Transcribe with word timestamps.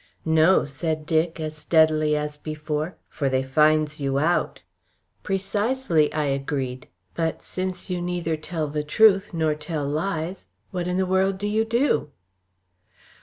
"No," 0.25 0.65
said 0.65 1.05
Dick, 1.05 1.39
as 1.39 1.55
steadily 1.55 2.17
as 2.17 2.35
before, 2.35 2.95
"for 3.07 3.29
they 3.29 3.43
finds 3.43 3.99
you 3.99 4.17
out." 4.17 4.61
"Precisely," 5.21 6.11
I 6.11 6.23
agreed. 6.23 6.87
"But 7.13 7.43
since 7.43 7.87
you 7.87 8.01
neither 8.01 8.35
tell 8.35 8.67
the 8.67 8.83
truth 8.83 9.31
nor 9.31 9.53
tell 9.53 9.85
lies, 9.87 10.47
what 10.71 10.87
in 10.87 10.97
the 10.97 11.05
world 11.05 11.37
do 11.37 11.45
you 11.47 11.65
do?" 11.65 12.09